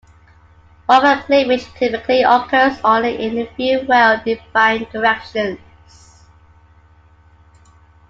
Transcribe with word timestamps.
Wafer 0.89 1.21
cleavage 1.27 1.67
typically 1.77 2.23
occurs 2.23 2.79
only 2.83 3.23
in 3.23 3.37
a 3.37 3.45
few 3.55 3.85
well-defined 3.87 4.87
directions. 4.91 6.23